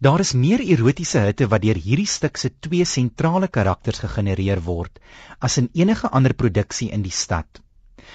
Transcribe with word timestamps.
Daar 0.00 0.20
is 0.20 0.32
meer 0.32 0.60
erotiese 0.60 1.20
hitte 1.26 1.48
wat 1.52 1.62
deur 1.62 1.78
hierdie 1.84 2.06
stuk 2.06 2.36
se 2.36 2.50
twee 2.66 2.84
sentrale 2.84 3.48
karakters 3.48 4.02
gegenereer 4.04 4.60
word 4.66 5.00
as 5.48 5.56
in 5.62 5.70
enige 5.74 6.10
ander 6.18 6.34
produksie 6.34 6.90
in 6.90 7.02
die 7.02 7.14
stad. 7.22 7.62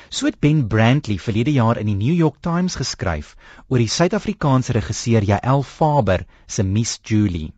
So 0.10 0.26
het 0.26 0.40
Ben 0.40 0.68
Brantley 0.68 1.20
verlede 1.20 1.52
jaar 1.52 1.78
in 1.78 1.90
die 1.92 1.96
New 1.96 2.16
York 2.16 2.40
Times 2.42 2.76
geskryf 2.80 3.36
oor 3.68 3.82
die 3.82 3.92
Suid-Afrikaanse 3.96 4.74
regisseur 4.78 5.28
Jael 5.28 5.64
Faber 5.64 6.26
se 6.48 6.64
Miss 6.64 7.00
Julie. 7.04 7.54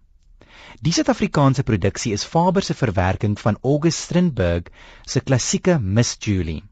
Die 0.81 0.91
Suid-Afrikaanse 0.91 1.63
produksie 1.63 2.11
is 2.13 2.25
Faber 2.25 2.61
se 2.61 2.73
verwerking 2.73 3.39
van 3.39 3.57
August 3.61 4.07
Strindberg 4.07 4.73
se 5.05 5.21
klassieke 5.21 5.79
Miss 5.79 6.17
Julie. 6.19 6.63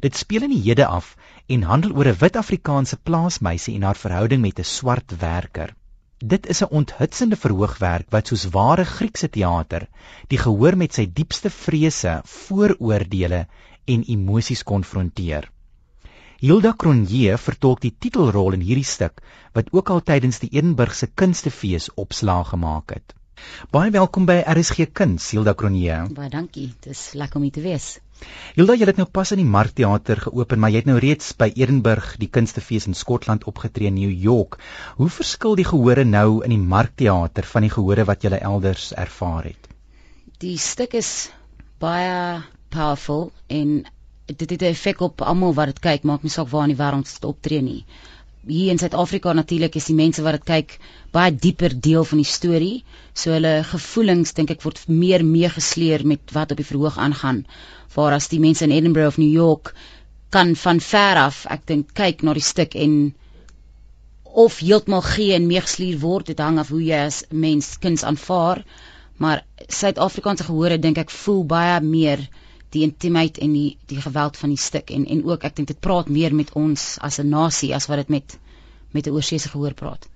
Dit 0.00 0.16
speel 0.16 0.48
in 0.48 0.56
die 0.56 0.64
hede 0.64 0.86
af 0.86 1.14
en 1.46 1.62
handel 1.70 1.92
oor 1.94 2.08
'n 2.10 2.20
wit 2.20 2.36
Afrikaanse 2.36 2.96
plaasmeisie 2.96 3.74
en 3.74 3.82
haar 3.82 4.02
verhouding 4.04 4.42
met 4.42 4.58
'n 4.58 4.64
swart 4.64 5.18
werker. 5.20 5.75
Dit 6.18 6.46
is 6.46 6.62
'n 6.62 6.72
onthutsende 6.72 7.36
verhoogwerk 7.36 8.06
wat 8.10 8.26
soos 8.26 8.44
ware 8.48 8.84
Griekse 8.84 9.28
teater 9.28 9.86
die 10.28 10.38
gehoor 10.38 10.76
met 10.76 10.94
sy 10.94 11.04
diepste 11.12 11.50
vrese, 11.50 12.20
vooroordeele 12.24 13.46
en 13.84 14.04
emosies 14.14 14.62
konfronteer. 14.62 15.50
Hilda 16.40 16.72
Cronje 16.72 17.36
vertolk 17.38 17.80
die 17.80 17.94
titelrol 17.98 18.52
in 18.52 18.64
hierdie 18.64 18.84
stuk 18.84 19.20
wat 19.52 19.68
ook 19.72 19.90
al 19.90 20.00
tydens 20.00 20.38
die 20.38 20.48
Edinburgse 20.52 21.06
Kunstefees 21.06 21.90
opslag 21.94 22.48
gemaak 22.48 22.96
het. 22.96 23.14
Baie 23.70 23.90
welkom 23.90 24.24
by 24.24 24.40
RSG 24.40 24.88
Kuns, 24.92 25.30
Hilda 25.30 25.52
Cronje. 25.54 26.06
Baie 26.14 26.30
dankie. 26.30 26.72
Dis 26.80 27.12
lekker 27.12 27.36
om 27.36 27.42
hier 27.42 27.52
te 27.52 27.60
wees. 27.60 27.98
Hilda, 28.56 28.72
jy 28.72 28.86
het 28.88 28.96
nou 29.00 29.06
pas 29.12 29.30
in 29.34 29.42
die 29.42 29.50
Markteater 29.52 30.20
geopen, 30.26 30.60
maar 30.60 30.70
jy 30.72 30.80
het 30.80 30.86
nou 30.88 30.96
reeds 31.02 31.34
by 31.36 31.50
Edinburgh 31.52 32.14
die 32.22 32.30
Kunstefees 32.32 32.86
in 32.88 32.96
Skotland 32.96 33.44
opgetree 33.50 33.90
in 33.90 33.98
New 33.98 34.10
York. 34.10 34.56
Hoe 34.96 35.10
verskil 35.12 35.58
die 35.60 35.66
gehore 35.68 36.04
nou 36.08 36.42
in 36.44 36.54
die 36.54 36.62
Markteater 36.74 37.44
van 37.44 37.66
die 37.66 37.72
gehore 37.74 38.06
wat 38.08 38.24
jy 38.24 38.32
elders 38.38 38.92
ervaar 38.96 39.50
het? 39.50 39.68
Die 40.40 40.56
stuk 40.56 40.96
is 40.96 41.30
baie 41.80 42.42
powerful 42.72 43.30
en 43.52 43.84
dit 44.26 44.50
het 44.50 44.62
'n 44.62 44.72
effek 44.72 45.00
op 45.00 45.20
almal 45.20 45.54
wat 45.54 45.66
dit 45.66 45.80
kyk, 45.80 46.02
maak 46.04 46.22
nie 46.22 46.32
saak 46.32 46.48
waar 46.48 46.68
in 46.68 46.74
die 46.74 46.82
wêreld 46.82 47.12
dit 47.12 47.24
optree 47.24 47.62
nie. 47.62 47.84
Hier 48.46 48.70
in 48.70 48.78
Suid-Afrika 48.78 49.32
natuurlik 49.34 49.74
is 49.74 49.88
die 49.90 49.96
mense 49.98 50.22
wat 50.22 50.36
dit 50.36 50.44
kyk 50.46 50.74
baie 51.14 51.32
dieper 51.34 51.72
deel 51.86 52.04
van 52.06 52.20
die 52.22 52.28
storie, 52.30 52.84
so 53.10 53.32
hulle 53.34 53.64
gevoelens 53.66 54.36
dink 54.38 54.52
ek 54.54 54.62
word 54.62 54.84
meer 54.86 55.24
meegesleer 55.26 56.04
met 56.06 56.34
wat 56.36 56.54
op 56.54 56.60
die 56.60 56.68
verhoog 56.68 56.98
aangaan. 57.02 57.40
Waar 57.96 58.14
as 58.14 58.30
die 58.30 58.38
mense 58.38 58.62
in 58.68 58.74
Edinburgh 58.76 59.10
of 59.10 59.18
New 59.18 59.32
York 59.32 59.72
kan 60.30 60.54
van 60.62 60.78
ver 60.90 61.18
af 61.24 61.42
ek 61.50 61.66
dink 61.72 61.90
kyk 61.98 62.22
na 62.22 62.36
die 62.38 62.46
stuk 62.46 62.78
en 62.78 62.94
of 64.46 64.60
heeltemal 64.62 65.02
gee 65.02 65.34
en 65.34 65.50
meegesleer 65.50 65.98
word 66.06 66.30
dit 66.30 66.46
hang 66.46 66.60
af 66.62 66.70
hoe 66.70 66.84
jy 66.86 67.02
as 67.08 67.24
mens 67.30 67.74
kuns 67.82 68.06
aanvaar. 68.06 68.62
Maar 69.18 69.42
Suid-Afrikaanse 69.66 70.46
gehore 70.46 70.78
dink 70.78 71.02
ek 71.02 71.10
voel 71.10 71.42
baie 71.50 71.80
meer 71.82 72.22
die 72.76 72.84
intimiteit 72.86 73.38
en 73.44 73.54
die 73.56 73.76
die 73.90 74.00
geweld 74.04 74.36
van 74.40 74.52
die 74.52 74.60
stuk 74.60 74.92
en 74.96 75.06
en 75.14 75.24
ook 75.24 75.46
ek 75.48 75.56
dink 75.56 75.72
dit 75.72 75.80
praat 75.88 76.10
meer 76.18 76.34
met 76.34 76.52
ons 76.62 76.84
as 77.08 77.18
'n 77.22 77.32
nasie 77.32 77.74
as 77.74 77.88
wat 77.90 78.04
dit 78.04 78.12
met 78.16 78.38
met 78.92 79.06
'n 79.06 79.16
oorsese 79.18 79.48
gehoor 79.48 79.74
praat. 79.74 80.08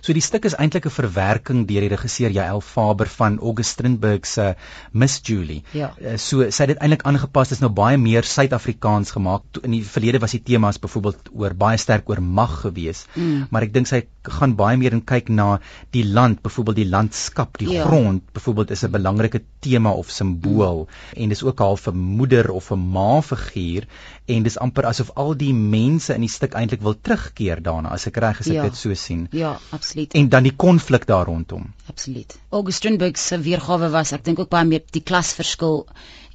So 0.00 0.14
die 0.14 0.22
stuk 0.22 0.44
is 0.46 0.54
eintlik 0.54 0.86
'n 0.86 0.94
verwerking 0.94 1.66
deur 1.66 1.82
die 1.82 1.90
regisseur 1.90 2.30
Jael 2.30 2.60
Faber 2.60 3.08
van 3.10 3.38
August 3.38 3.74
Strindberg 3.74 4.26
se 4.26 4.54
Miss 4.92 5.20
Julie. 5.24 5.62
Ja. 5.72 5.92
Uh, 6.00 6.16
so 6.16 6.48
sy 6.50 6.62
het 6.62 6.74
dit 6.74 6.78
eintlik 6.78 7.02
aangepas, 7.02 7.48
dit 7.48 7.58
is 7.58 7.62
nou 7.64 7.72
baie 7.74 7.98
meer 7.98 8.22
Suid-Afrikaans 8.22 9.10
gemaak. 9.16 9.42
In 9.62 9.74
die 9.74 9.82
verlede 9.82 10.20
was 10.22 10.36
die 10.36 10.42
temas 10.42 10.78
byvoorbeeld 10.78 11.32
oor 11.34 11.54
baie 11.54 11.76
sterk 11.76 12.08
oor 12.08 12.22
mag 12.22 12.60
gewees, 12.60 13.06
mm. 13.14 13.48
maar 13.50 13.66
ek 13.66 13.72
dink 13.74 13.90
sy 13.90 14.04
gaan 14.22 14.56
baie 14.56 14.76
meer 14.76 14.92
in 14.92 15.04
kyk 15.04 15.28
na 15.28 15.58
die 15.94 16.04
land, 16.04 16.42
byvoorbeeld 16.42 16.76
die 16.76 16.88
landskap, 16.90 17.58
die 17.58 17.72
ja. 17.74 17.84
grond, 17.86 18.22
byvoorbeeld 18.32 18.70
is 18.70 18.84
'n 18.84 18.90
belangrike 18.90 19.42
tema 19.60 19.90
of 19.90 20.10
simbool 20.10 20.86
mm. 20.86 21.22
en 21.22 21.28
dis 21.28 21.42
ook 21.42 21.58
half 21.58 21.88
'n 21.88 21.96
moeder 21.96 22.50
of 22.50 22.70
'n 22.70 22.78
ma 22.78 23.20
figuur 23.22 23.86
en 24.26 24.42
dis 24.42 24.58
amper 24.58 24.86
asof 24.86 25.10
al 25.14 25.34
die 25.34 25.54
mense 25.54 26.14
in 26.14 26.20
die 26.20 26.30
stuk 26.30 26.54
eintlik 26.54 26.82
wil 26.82 26.94
terugkeer 26.94 27.62
daarna 27.62 27.90
as 27.90 28.06
ek 28.06 28.16
reg 28.16 28.40
as 28.40 28.46
ek 28.46 28.54
ja. 28.54 28.62
dit 28.62 28.76
so 28.76 28.94
sien. 28.94 29.28
Ja 29.32 29.55
absoluut. 29.70 30.12
En 30.12 30.28
dan 30.28 30.42
die 30.42 30.54
konflik 30.56 31.06
daar 31.06 31.26
rondom. 31.26 31.72
Absoluut. 31.86 32.38
Augustinburg 32.48 33.18
se 33.18 33.38
weergawe 33.40 33.90
was 33.90 34.12
ek 34.12 34.24
dink 34.24 34.38
ook 34.42 34.50
baie 34.52 34.68
meer 34.68 34.84
die 34.96 35.02
klasverskil 35.02 35.86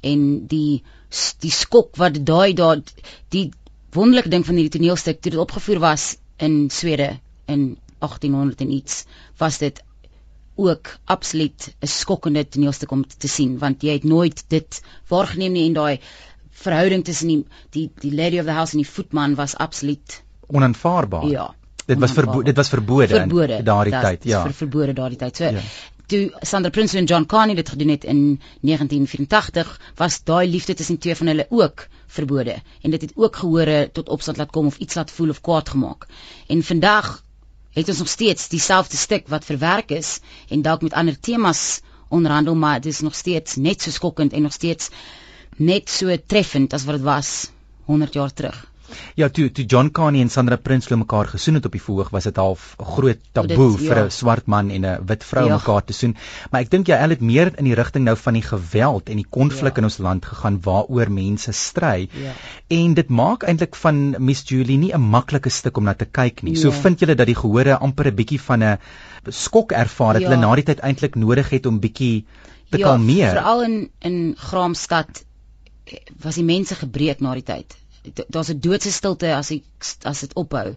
en 0.02 0.46
die 0.50 0.82
die 1.44 1.52
skok 1.52 1.96
wat 2.00 2.18
daai 2.26 2.54
daar 2.56 2.80
die 3.34 3.50
wonderlike 3.92 4.32
ding 4.32 4.46
van 4.46 4.56
hierdie 4.56 4.78
toneelstuk 4.78 5.20
toe 5.20 5.34
dit 5.34 5.40
opgevoer 5.40 5.80
was 5.82 6.16
in 6.40 6.70
Swede 6.72 7.18
in 7.52 7.76
1800 8.00 8.64
en 8.64 8.70
iets 8.72 9.04
was 9.38 9.58
dit 9.58 9.82
ook 10.56 10.96
absoluut 11.04 11.68
'n 11.80 11.86
skokkende 11.86 12.48
toneelstuk 12.48 12.90
om 12.90 13.04
te 13.06 13.28
sien 13.28 13.58
want 13.58 13.82
jy 13.82 13.92
het 14.00 14.04
nooit 14.04 14.44
dit 14.48 14.82
waargeneem 15.08 15.52
nie 15.52 15.66
en 15.66 15.78
daai 15.80 16.00
verhouding 16.50 17.04
tussen 17.04 17.28
die 17.28 17.44
die 17.70 17.90
die 18.00 18.14
lady 18.14 18.38
of 18.38 18.46
the 18.46 18.56
house 18.56 18.72
en 18.72 18.82
die 18.82 18.92
voetman 18.94 19.34
was 19.34 19.56
absoluut 19.56 20.22
onaanvaarbaar. 20.52 21.26
Ja, 21.26 21.54
dit 21.86 21.98
was 21.98 22.12
verbo 22.12 22.42
dit 22.42 22.56
was 22.56 22.68
verbode, 22.68 23.14
verbode 23.14 23.58
in 23.58 23.64
daardie 23.64 23.94
tyd 24.04 24.24
ja. 24.30 24.42
vir 24.46 24.54
verbode 24.54 24.94
daardie 24.98 25.18
tyd. 25.18 25.36
So 25.36 25.50
ja. 25.56 25.64
toe 26.12 26.22
Sandra 26.46 26.70
Prinsloo 26.70 27.00
en 27.00 27.08
John 27.10 27.26
Carney 27.26 27.56
dit 27.58 27.68
gedoen 27.68 27.92
het 27.94 28.04
in 28.04 28.40
1984 28.60 29.72
was 29.96 30.20
daai 30.28 30.48
liefde 30.50 30.74
tussen 30.74 30.98
twee 30.98 31.16
van 31.16 31.26
hulle 31.32 31.46
ook 31.50 31.86
verbode. 32.06 32.56
En 32.82 32.90
dit 32.90 33.00
het 33.00 33.12
ook 33.14 33.36
gehore 33.36 33.90
tot 33.92 34.08
opstand 34.08 34.36
laat 34.36 34.50
kom 34.50 34.66
of 34.66 34.76
iets 34.76 34.94
laat 34.94 35.10
voel 35.10 35.28
of 35.28 35.40
kwaad 35.40 35.68
gemaak. 35.68 36.06
En 36.46 36.62
vandag 36.62 37.22
het 37.72 37.88
ons 37.88 37.98
nog 37.98 38.08
steeds 38.08 38.48
dieselfde 38.48 38.96
stuk 38.96 39.28
wat 39.28 39.44
verwerk 39.44 39.90
is 39.90 40.18
en 40.48 40.62
dalk 40.62 40.82
met 40.82 40.92
ander 40.92 41.20
temas 41.20 41.80
onderhandel 42.08 42.54
maar 42.54 42.80
dit 42.80 42.92
is 42.92 43.00
nog 43.00 43.14
steeds 43.14 43.56
net 43.56 43.82
so 43.82 43.90
skokkend 43.90 44.32
en 44.32 44.42
nog 44.42 44.52
steeds 44.52 44.90
net 45.56 45.90
so 45.90 46.16
treffend 46.26 46.72
as 46.72 46.84
wat 46.84 46.94
dit 46.94 47.04
was 47.04 47.50
100 47.84 48.12
jaar 48.12 48.32
terug 48.32 48.71
Ja, 49.14 49.28
toe 49.28 49.50
toe 49.52 49.64
John 49.64 49.90
Carney 49.90 50.20
en 50.20 50.30
Sandra 50.30 50.56
Prinsloo 50.56 50.98
mekaar 50.98 51.26
gesoen 51.26 51.54
het 51.54 51.66
op 51.68 51.72
die 51.72 51.82
verhoog, 51.82 52.10
was 52.10 52.24
dit 52.24 52.36
half 52.36 52.74
'n 52.78 52.84
groot 52.84 53.20
taboe 53.32 53.70
dit, 53.76 53.86
vir 53.86 53.96
'n 53.96 54.08
ja. 54.08 54.08
swart 54.08 54.46
man 54.46 54.70
en 54.70 54.86
'n 54.86 55.06
wit 55.06 55.24
vrou 55.24 55.46
ja. 55.46 55.56
mekaar 55.56 55.84
te 55.84 55.92
soen. 55.92 56.16
Maar 56.50 56.60
ek 56.60 56.70
dink 56.70 56.86
jy 56.86 56.96
het 56.96 57.20
meer 57.20 57.52
in 57.58 57.64
die 57.64 57.74
rigting 57.74 58.04
nou 58.04 58.16
van 58.16 58.34
die 58.34 58.42
geweld 58.42 59.08
en 59.08 59.16
die 59.16 59.28
konflik 59.28 59.76
ja. 59.76 59.78
in 59.78 59.84
ons 59.84 59.98
land 59.98 60.24
gegaan 60.24 60.60
waaroor 60.62 61.10
mense 61.10 61.52
stry. 61.52 62.08
Ja. 62.12 62.32
En 62.68 62.94
dit 62.94 63.08
maak 63.08 63.42
eintlik 63.42 63.74
van 63.76 64.14
Miss 64.18 64.42
Julie 64.48 64.78
nie 64.78 64.92
'n 64.92 65.00
maklike 65.00 65.50
stuk 65.50 65.76
om 65.76 65.84
na 65.84 65.94
te 65.94 66.04
kyk 66.04 66.42
nie. 66.42 66.52
Nee. 66.52 66.60
So 66.60 66.70
vind 66.70 67.00
julle 67.00 67.14
dat 67.14 67.26
die 67.26 67.36
gehore 67.36 67.78
amper 67.78 68.06
'n 68.06 68.14
bietjie 68.14 68.40
van 68.40 68.62
'n 68.62 68.78
skok 69.28 69.72
ervaar 69.72 70.14
het 70.14 70.22
ja. 70.22 70.28
hulle 70.28 70.40
na 70.40 70.54
die 70.54 70.64
tyd 70.64 70.80
eintlik 70.80 71.14
nodig 71.14 71.50
het 71.50 71.66
om 71.66 71.80
bietjie 71.80 72.24
te 72.70 72.78
ja, 72.78 72.86
kalmeer. 72.86 73.30
Veral 73.36 73.62
in 73.62 73.90
in 74.00 74.34
Graamsstad 74.36 75.24
was 76.22 76.34
die 76.34 76.44
mense 76.44 76.74
gebreek 76.74 77.20
na 77.20 77.34
die 77.34 77.46
tyd 77.46 77.81
daar's 78.28 78.50
'n 78.50 78.60
doodse 78.60 78.92
stilte 78.92 79.34
as 79.34 79.50
ek 79.50 79.62
as 80.02 80.20
dit 80.20 80.34
ophou. 80.34 80.74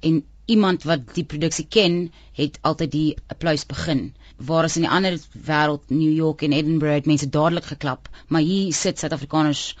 En 0.00 0.24
iemand 0.46 0.82
wat 0.82 1.14
die 1.14 1.24
produksie 1.24 1.66
ken, 1.68 2.12
het 2.32 2.58
altyd 2.60 2.90
die 2.92 3.16
applous 3.26 3.66
begin. 3.66 4.14
Waar 4.36 4.64
as 4.64 4.76
in 4.76 4.82
die 4.82 4.90
ander 4.90 5.18
wêreld, 5.32 5.88
New 5.88 6.12
York 6.12 6.42
en 6.42 6.52
Edinburgh, 6.52 6.94
het 6.94 7.06
mense 7.06 7.28
dadelik 7.28 7.64
geklap, 7.64 8.08
maar 8.28 8.40
hier 8.40 8.72
sit 8.72 8.98
Suid-Afrikaners 8.98 9.76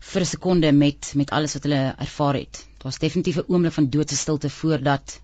vir 0.00 0.20
'n 0.20 0.26
sekonde 0.26 0.72
met 0.72 1.12
met 1.14 1.30
alles 1.30 1.52
wat 1.52 1.62
hulle 1.62 1.94
ervaar 1.98 2.34
het. 2.34 2.66
Daar's 2.78 2.98
definitief 2.98 3.36
'n 3.36 3.52
oomblik 3.52 3.72
van 3.72 3.90
doodse 3.90 4.16
stilte 4.16 4.50
voordat 4.50 5.20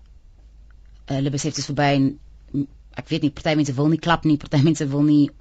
uh, 1.07 1.15
hulle 1.15 1.29
besef 1.29 1.53
dit 1.53 1.57
is 1.57 1.69
verby 1.71 1.89
en 1.99 2.67
ek 2.95 3.07
weet 3.09 3.21
nie 3.21 3.31
party 3.31 3.55
mense 3.55 3.73
wil 3.73 3.87
nie 3.87 3.99
klap 3.99 4.23
nie, 4.23 4.37
party 4.37 4.61
mense 4.69 4.87
wil 4.87 5.03
nie 5.03 5.31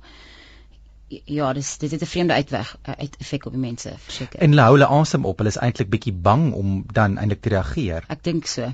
ja, 1.25 1.53
dis 1.53 1.79
dit 1.79 1.91
het 1.91 2.03
'n 2.03 2.07
vreemde 2.07 2.33
uitweg 2.33 2.77
eh, 2.83 2.95
uit 2.99 3.17
effek 3.19 3.47
op 3.47 3.53
die 3.53 3.61
mense 3.61 3.95
verseker. 3.99 4.41
En 4.41 4.51
hulle 4.51 4.63
hou 4.63 4.73
hulle 4.73 4.87
asem 4.87 5.25
op. 5.25 5.39
Hulle 5.39 5.51
is 5.51 5.59
eintlik 5.59 5.91
bietjie 5.91 6.13
bang 6.13 6.53
om 6.53 6.85
dan 6.93 7.19
eintlik 7.19 7.41
te 7.41 7.49
reageer. 7.49 8.05
Ek 8.09 8.25
dink 8.25 8.47
so. 8.47 8.73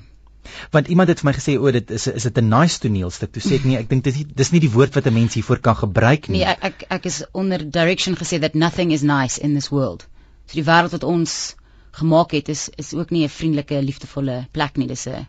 Want 0.70 0.88
iemand 0.88 1.08
het 1.08 1.20
vir 1.20 1.28
my 1.28 1.34
gesê 1.36 1.56
o, 1.58 1.70
dit 1.70 1.90
is 1.90 2.06
is 2.06 2.22
dit 2.22 2.38
'n 2.38 2.48
nice 2.48 2.78
toneelstuk. 2.78 3.32
Toe 3.32 3.42
sê 3.42 3.54
ek 3.54 3.64
nee, 3.64 3.78
ek 3.78 3.88
dink 3.88 4.04
dis 4.04 4.24
dis 4.34 4.50
nie 4.50 4.60
die 4.60 4.72
woord 4.72 4.94
wat 4.94 5.06
'n 5.06 5.14
mens 5.14 5.34
hiervoor 5.34 5.58
kan 5.58 5.76
gebruik 5.76 6.28
nie. 6.28 6.38
Nee, 6.38 6.46
ek 6.46 6.62
ek, 6.62 6.84
ek 6.88 7.04
is 7.04 7.24
onder 7.32 7.70
direction 7.70 8.16
gesê 8.16 8.40
that 8.40 8.54
nothing 8.54 8.92
is 8.92 9.02
nice 9.02 9.40
in 9.40 9.54
this 9.54 9.68
world. 9.68 10.06
So 10.46 10.54
die 10.54 10.64
wêreld 10.64 10.90
wat 10.90 11.04
ons 11.04 11.56
gemaak 11.90 12.30
het 12.32 12.48
is 12.48 12.68
is 12.76 12.94
ook 12.94 13.10
nie 13.10 13.24
'n 13.24 13.28
vriendelike, 13.28 13.82
liefdevolle 13.82 14.46
plek 14.50 14.76
nie. 14.76 14.86
Dis 14.86 15.06
'n 15.06 15.26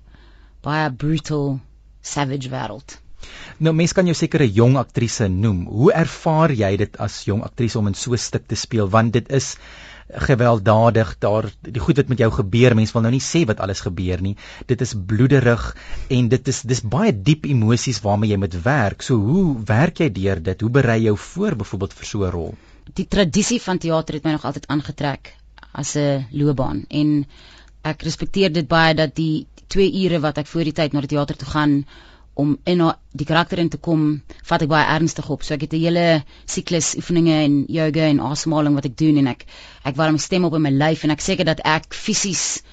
baie 0.61 0.91
brutal, 0.91 1.59
savage 2.01 2.49
wêreld. 2.49 2.99
Nou 3.59 3.73
mense 3.75 3.93
kan 3.93 4.05
jou 4.05 4.15
seker 4.15 4.41
'n 4.41 4.53
jong 4.53 4.77
aktrise 4.77 5.27
noem. 5.27 5.65
Hoe 5.65 5.93
ervaar 5.93 6.51
jy 6.51 6.77
dit 6.77 6.97
as 6.97 7.23
jong 7.25 7.43
aktrise 7.43 7.79
om 7.79 7.87
in 7.87 7.93
so 7.93 8.13
'n 8.13 8.17
stuk 8.17 8.47
te 8.47 8.55
speel? 8.55 8.89
Want 8.89 9.13
dit 9.13 9.31
is 9.31 9.57
gewelddadig 10.09 11.17
daar 11.19 11.45
die 11.61 11.81
goed 11.81 11.97
wat 12.01 12.07
met 12.07 12.17
jou 12.17 12.31
gebeur 12.31 12.75
mense 12.75 12.93
wil 12.93 13.01
nou 13.01 13.11
nie 13.13 13.21
sê 13.21 13.45
wat 13.45 13.59
alles 13.59 13.81
gebeur 13.85 14.21
nie. 14.21 14.35
Dit 14.65 14.81
is 14.81 14.95
bloederig 15.05 15.75
en 16.09 16.29
dit 16.29 16.47
is 16.47 16.61
dis 16.61 16.81
baie 16.81 17.13
diep 17.13 17.45
emosies 17.45 18.01
waarmee 18.01 18.31
jy 18.31 18.37
moet 18.37 18.57
werk. 18.63 19.01
So 19.01 19.15
hoe 19.15 19.63
werk 19.65 19.99
jy 19.99 20.09
deur 20.09 20.41
dit? 20.41 20.61
Hoe 20.61 20.69
berei 20.69 21.01
jou 21.03 21.17
voor 21.17 21.55
byvoorbeeld 21.55 21.93
vir 21.93 22.05
so 22.05 22.25
'n 22.25 22.31
rol? 22.31 22.55
Die 22.93 23.07
tradisie 23.07 23.61
van 23.61 23.77
teater 23.77 24.15
het 24.15 24.23
my 24.23 24.31
nog 24.31 24.45
altyd 24.45 24.67
aangetrek 24.67 25.35
as 25.71 25.95
'n 25.95 26.25
loopbaan 26.31 26.85
en 26.89 27.25
ek 27.83 28.01
respekteer 28.01 28.51
dit 28.53 28.67
baie 28.67 28.95
dat 28.95 29.15
die 29.15 29.47
2 29.67 30.05
ure 30.05 30.19
wat 30.19 30.37
ek 30.37 30.47
voor 30.47 30.63
die 30.63 30.73
tyd 30.73 30.93
na 30.93 31.01
die 31.01 31.15
teater 31.15 31.37
toe 31.37 31.47
gaan 31.47 31.85
om 32.39 32.55
in 32.71 32.81
die 33.11 33.25
karakter 33.27 33.59
in 33.59 33.69
te 33.73 33.77
kom, 33.87 34.03
vat 34.47 34.63
ek 34.63 34.71
baie 34.71 34.87
ernstig 34.95 35.27
op. 35.33 35.43
So 35.43 35.55
ek 35.55 35.65
het 35.65 35.73
'n 35.73 35.83
hele 35.83 36.23
siklus 36.45 36.95
oefeninge 36.95 37.37
en 37.45 37.65
yoga 37.67 38.05
en 38.07 38.19
asemhaling 38.31 38.75
wat 38.75 38.85
ek 38.85 38.97
doen 38.97 39.17
en 39.17 39.27
ek 39.27 39.45
ek 39.83 39.95
warm 39.95 40.17
stem 40.17 40.45
op 40.45 40.55
in 40.55 40.61
my 40.61 40.71
lyf 40.71 41.03
en 41.03 41.11
ek 41.11 41.21
seker 41.21 41.45
dat 41.45 41.59
ek 41.65 41.93
fisies 41.93 42.63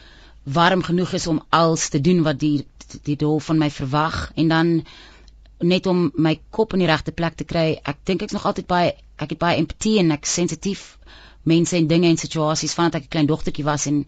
warm 0.45 0.83
genoeg 0.83 1.13
is 1.15 1.27
om 1.27 1.43
alles 1.51 1.89
te 1.89 2.01
doen 2.01 2.23
wat 2.23 2.39
die 2.39 2.67
die 3.03 3.17
doel 3.17 3.41
van 3.41 3.59
my 3.59 3.71
verwag 3.71 4.33
en 4.37 4.49
dan 4.49 4.85
net 5.61 5.87
om 5.87 6.11
my 6.15 6.39
kop 6.51 6.73
in 6.73 6.79
die 6.85 6.89
regte 6.89 7.13
plek 7.13 7.35
te 7.35 7.45
kry. 7.45 7.81
Ek 7.85 7.97
dink 8.05 8.23
ek's 8.23 8.33
nog 8.33 8.47
altyd 8.47 8.67
baie 8.67 8.93
ek 9.17 9.31
het 9.31 9.39
baie 9.39 9.57
empatie 9.57 9.99
en 9.99 10.13
ek 10.13 10.27
sensitief 10.27 10.99
mense 11.43 11.77
en 11.77 11.87
dinge 11.87 12.09
en 12.09 12.17
situasies 12.21 12.75
vandat 12.75 13.01
ek 13.01 13.07
'n 13.07 13.13
klein 13.15 13.27
dogtertjie 13.27 13.65
was 13.65 13.87
en 13.87 14.05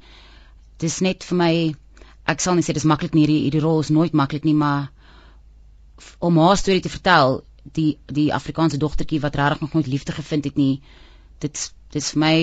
dis 0.78 1.00
net 1.00 1.24
vir 1.24 1.36
my 1.36 1.52
ek 2.26 2.40
sal 2.40 2.54
nie 2.54 2.62
sê 2.62 2.74
dis 2.76 2.84
maklik 2.92 3.14
nie 3.14 3.26
hierdie 3.26 3.64
rol 3.64 3.80
is 3.80 3.90
nooit 3.90 4.12
maklik 4.12 4.44
nie 4.44 4.54
maar 4.54 4.90
om 6.18 6.38
haar 6.38 6.56
storie 6.56 6.80
te 6.80 6.92
vertel 6.92 7.42
die 7.62 7.98
die 8.06 8.32
Afrikaanse 8.34 8.78
dogtertjie 8.78 9.20
wat 9.20 9.34
regtig 9.34 9.60
nog 9.60 9.72
nooit 9.72 9.86
liefde 9.86 10.12
gevind 10.12 10.44
het 10.44 10.56
nie 10.56 10.80
dit 11.38 11.72
dit 11.92 12.02
is 12.02 12.10
vir 12.14 12.20
my 12.20 12.34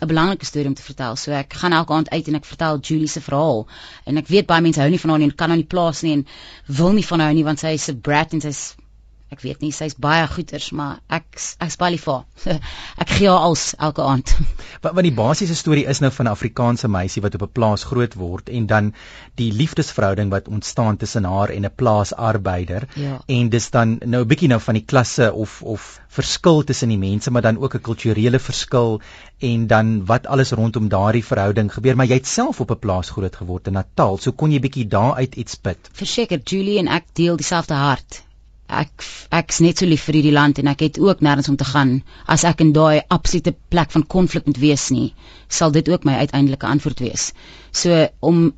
'n 0.00 0.08
belangrike 0.08 0.44
storie 0.44 0.68
om 0.68 0.74
te 0.74 0.82
vertel. 0.82 1.16
So 1.16 1.32
ek 1.36 1.52
gaan 1.52 1.72
elke 1.72 1.92
aand 1.92 2.10
uit 2.10 2.28
en 2.28 2.34
ek 2.34 2.44
vertel 2.44 2.78
Julie 2.80 3.08
se 3.08 3.20
verhaal. 3.20 3.66
En 4.04 4.16
ek 4.16 4.26
weet 4.26 4.46
baie 4.46 4.62
mense 4.62 4.80
hou 4.80 4.90
nie 4.90 5.00
van 5.00 5.10
haar 5.10 5.18
nie 5.18 5.28
en 5.28 5.34
kan 5.34 5.48
haar 5.48 5.60
nie 5.60 5.72
plaas 5.74 6.02
nie 6.02 6.12
en 6.12 6.26
wil 6.66 6.92
nie 6.92 7.06
van 7.06 7.20
haar 7.20 7.34
nie 7.34 7.44
want 7.44 7.58
sy 7.58 7.74
is 7.78 7.88
'n 7.90 8.00
brat 8.00 8.32
en 8.32 8.40
sy's 8.40 8.74
ek 9.32 9.40
weet 9.40 9.62
nie 9.64 9.72
sy's 9.72 9.94
baie 9.96 10.24
goeters 10.28 10.66
maar 10.76 10.98
ek 11.08 11.24
ek's 11.64 11.78
baie 11.80 11.94
lief 11.94 12.04
vir 12.04 12.58
ek 13.02 13.12
gee 13.16 13.28
haar 13.30 13.46
als 13.48 13.62
elke 13.78 14.04
aand. 14.04 14.32
Wat 14.84 14.96
wat 14.98 15.06
die 15.06 15.14
basiese 15.16 15.54
storie 15.56 15.84
is 15.92 16.00
nou 16.04 16.10
van 16.12 16.26
'n 16.26 16.32
Afrikaanse 16.32 16.88
meisie 16.92 17.22
wat 17.24 17.36
op 17.38 17.44
'n 17.46 17.52
plaas 17.58 17.84
groot 17.90 18.14
word 18.22 18.50
en 18.58 18.66
dan 18.72 18.90
die 19.40 19.50
liefdesverhouding 19.52 20.30
wat 20.34 20.48
ontstaan 20.48 20.96
tussen 20.96 21.24
haar 21.24 21.52
en 21.54 21.64
'n 21.64 21.74
plaasarbeider. 21.82 22.88
Ja. 22.94 23.20
en 23.26 23.48
dis 23.48 23.70
dan 23.70 23.98
nou 24.04 24.22
'n 24.22 24.28
bietjie 24.28 24.48
nou 24.48 24.60
van 24.60 24.74
die 24.74 24.84
klasse 24.92 25.32
of 25.32 25.62
of 25.62 26.00
verskil 26.08 26.64
tussen 26.64 26.88
die 26.88 26.98
mense 26.98 27.30
maar 27.30 27.42
dan 27.42 27.58
ook 27.58 27.74
'n 27.74 27.86
kulturele 27.88 28.38
verskil 28.38 29.00
en 29.38 29.66
dan 29.66 30.04
wat 30.06 30.26
alles 30.26 30.50
rondom 30.50 30.88
daardie 30.88 31.24
verhouding 31.24 31.72
gebeur. 31.72 31.96
Maar 31.96 32.06
jy 32.06 32.20
het 32.20 32.26
self 32.26 32.60
op 32.60 32.70
'n 32.70 32.78
plaas 32.78 33.10
groot 33.10 33.36
geword 33.36 33.66
in 33.66 33.72
Natal 33.72 34.18
so 34.18 34.32
kon 34.32 34.50
jy 34.50 34.60
bietjie 34.60 34.88
daaruit 34.88 35.34
iets 35.34 35.54
put. 35.54 35.90
Verseker 35.92 36.40
Julie 36.44 36.78
en 36.78 36.88
ek 36.88 37.04
deel 37.12 37.36
dieselfde 37.36 37.74
hart 37.74 38.22
ek 38.80 39.04
ek's 39.38 39.60
net 39.64 39.80
so 39.80 39.88
lief 39.88 40.04
vir 40.08 40.18
hierdie 40.18 40.34
land 40.34 40.58
en 40.60 40.70
ek 40.72 40.84
het 40.86 41.00
ook 41.00 41.22
nêrens 41.24 41.48
om 41.52 41.56
te 41.60 41.68
gaan. 41.68 41.92
As 42.26 42.44
ek 42.48 42.62
in 42.64 42.72
daai 42.76 43.02
absolute 43.16 43.54
plek 43.74 43.92
van 43.94 44.06
konflik 44.16 44.46
moet 44.48 44.60
wees 44.62 44.88
nie 44.94 45.12
sal 45.48 45.74
dit 45.74 45.88
ook 45.92 46.06
my 46.08 46.18
uiteindelike 46.24 46.66
antwoord 46.66 47.02
wees. 47.04 47.32
So 47.72 48.06
om 48.20 48.52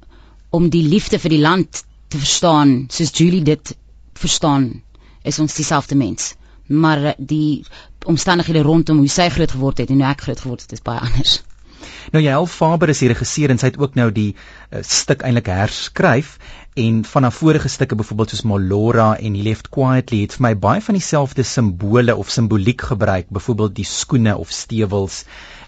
om 0.54 0.68
die 0.70 0.84
liefde 0.86 1.18
vir 1.18 1.34
die 1.34 1.42
land 1.42 1.82
te 2.08 2.20
verstaan 2.22 2.86
soos 2.94 3.10
Julie 3.18 3.42
dit 3.42 3.74
verstaan 4.14 4.68
is 5.24 5.40
ons 5.42 5.54
dieselfde 5.54 5.98
mens. 5.98 6.34
Maar 6.68 7.14
die 7.18 7.64
omstandighede 8.06 8.62
rondom 8.62 9.02
hoe 9.02 9.10
sy 9.10 9.28
groot 9.32 9.50
geword 9.56 9.82
het 9.82 9.90
en 9.90 10.00
hoe 10.00 10.12
ek 10.12 10.28
groot 10.28 10.46
geword 10.46 10.62
het 10.66 10.78
is 10.78 10.84
baie 10.84 11.02
anders 11.08 11.42
Nou 12.12 12.22
Jael 12.22 12.46
Faber 12.46 12.92
is 12.92 13.00
die 13.02 13.10
regisseur 13.12 13.52
en 13.52 13.60
sy 13.60 13.72
het 13.72 13.80
ook 13.80 13.96
nou 13.98 14.10
die 14.14 14.32
uh, 14.34 14.82
stuk 14.82 15.24
eintlik 15.26 15.50
herskryf 15.52 16.36
en 16.74 17.04
van 17.06 17.22
haar 17.22 17.34
vorige 17.34 17.68
stukke 17.68 17.94
byvoorbeeld 17.94 18.34
soos 18.34 18.46
Molora 18.50 19.08
en 19.16 19.34
He 19.38 19.42
Left 19.46 19.70
Quietly 19.74 20.24
het 20.24 20.34
vir 20.36 20.46
my 20.48 20.54
baie 20.58 20.82
van 20.82 20.98
dieselfde 20.98 21.44
simbole 21.46 22.16
of 22.16 22.32
simboliek 22.34 22.82
gebruik 22.90 23.30
byvoorbeeld 23.30 23.76
die 23.76 23.86
skoene 23.86 24.36
of 24.36 24.50
stewels 24.50 25.22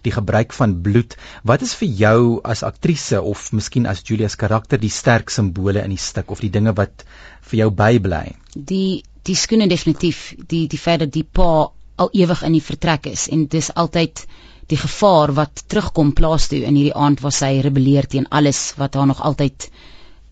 die 0.07 0.15
gebruik 0.15 0.53
van 0.55 0.81
bloed. 0.83 1.17
Wat 1.43 1.63
is 1.63 1.75
vir 1.79 1.89
jou 2.01 2.21
as 2.45 2.63
aktrise 2.67 3.23
of 3.23 3.51
miskien 3.53 3.87
as 3.91 4.03
Julia's 4.07 4.39
karakter 4.39 4.79
die 4.83 4.93
sterk 4.93 5.31
simbole 5.35 5.83
in 5.83 5.95
die 5.95 6.03
stuk 6.03 6.31
of 6.31 6.43
die 6.43 6.51
dinge 6.51 6.75
wat 6.79 7.07
vir 7.51 7.65
jou 7.65 7.71
bybly? 7.71 8.25
Die 8.55 9.03
die 9.27 9.35
skoene 9.35 9.67
definitief 9.67 10.35
die 10.51 10.67
die 10.71 10.79
feit 10.79 11.03
dat 11.03 11.15
die 11.15 11.27
pa 11.27 11.71
al 11.97 12.11
ewig 12.13 12.43
in 12.47 12.55
die 12.55 12.63
vertrek 12.63 13.09
is 13.11 13.27
en 13.33 13.47
dis 13.51 13.73
altyd 13.75 14.27
die 14.71 14.79
gevaar 14.81 15.33
wat 15.37 15.63
terugkom 15.71 16.13
plaas 16.19 16.49
toe 16.51 16.63
in 16.65 16.75
hierdie 16.75 16.97
aand 17.07 17.23
waar 17.23 17.35
sy 17.35 17.53
rebelleer 17.65 18.09
teen 18.11 18.27
alles 18.39 18.73
wat 18.81 18.99
haar 18.99 19.07
nog 19.07 19.23
altyd 19.23 19.69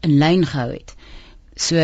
in 0.07 0.19
lyn 0.19 0.43
gehou 0.47 0.71
het. 0.73 0.95
So 1.57 1.79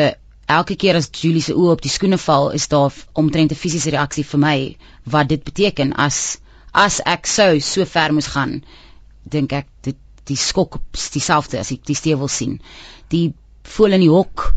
elke 0.51 0.77
keer 0.77 0.99
as 0.99 1.11
Julie 1.15 1.43
se 1.47 1.55
oë 1.55 1.77
op 1.77 1.83
die 1.85 1.93
skoene 1.93 2.19
val, 2.19 2.51
is 2.59 2.69
daar 2.69 2.95
omtrent 3.15 3.53
'n 3.53 3.63
fisiese 3.63 3.91
reaksie 3.95 4.25
vir 4.25 4.41
my 4.41 4.57
wat 5.05 5.29
dit 5.29 5.45
beteken 5.45 5.93
as 5.93 6.39
as 6.73 7.01
ek 7.07 7.27
sou 7.27 7.61
so 7.61 7.85
ver 7.85 8.13
moes 8.13 8.31
gaan, 8.35 8.63
dink 9.25 9.53
ek 9.53 9.67
dit 9.83 9.97
die 10.25 10.37
skok 10.37 10.79
dieselfde 11.13 11.59
as 11.59 11.71
ek 11.73 11.85
die 11.87 11.95
stewel 11.95 12.29
sien. 12.29 12.61
Die 13.11 13.33
voel 13.63 13.93
in 13.93 14.01
die 14.01 14.11
hok 14.11 14.55